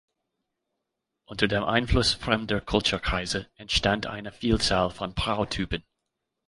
[1.27, 5.83] Unter dem Einfluss fremder Kulturkreise entstand eine Vielzahl von Prau-Typen.